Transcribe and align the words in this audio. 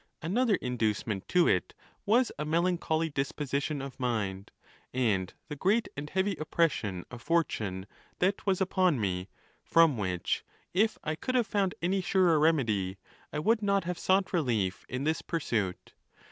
Another 0.23 0.55
inducement 0.55 1.27
to 1.27 1.47
it 1.47 1.75
was 2.07 2.31
a 2.39 2.43
melancholy 2.43 3.07
disposition 3.11 3.83
of 3.83 3.99
mind, 3.99 4.49
and 4.91 5.31
the 5.47 5.55
great 5.55 5.87
and 5.95 6.09
heavy 6.09 6.35
oppression 6.39 7.05
of 7.11 7.21
fortune 7.21 7.85
that 8.17 8.43
was 8.47 8.59
upon 8.59 8.99
me; 8.99 9.29
from 9.63 9.99
which, 9.99 10.43
if 10.73 10.97
I 11.03 11.13
could 11.13 11.35
have 11.35 11.45
found 11.45 11.75
any 11.83 12.01
surer 12.01 12.39
remedy, 12.39 12.97
I 13.31 13.37
would 13.37 13.61
not 13.61 13.83
have 13.83 13.99
sought 13.99 14.33
relief 14.33 14.87
in 14.89 15.03
this 15.03 15.21
pur 15.21 15.39
suit. 15.39 15.93